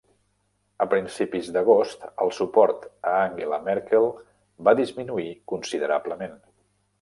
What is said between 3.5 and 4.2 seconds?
Merkel